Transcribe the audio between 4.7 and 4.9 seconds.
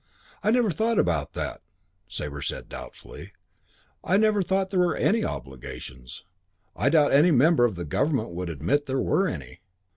there